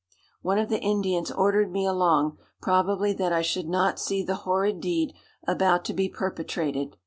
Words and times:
"One 0.41 0.57
of 0.57 0.69
the 0.69 0.79
Indians 0.81 1.29
ordered 1.29 1.71
me 1.71 1.85
along, 1.85 2.39
probably 2.59 3.13
that 3.13 3.31
I 3.31 3.43
should 3.43 3.69
not 3.69 3.99
see 3.99 4.23
the 4.23 4.33
horrid 4.49 4.79
deed 4.81 5.13
about 5.47 5.85
to 5.85 5.93
be 5.93 6.09
perpetrated. 6.09 6.97